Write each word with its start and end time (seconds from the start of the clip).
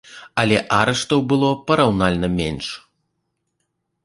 Але 0.43 0.57
арыштаў 0.79 1.19
было 1.33 1.51
параўнальна 1.73 2.27
менш. 2.39 2.67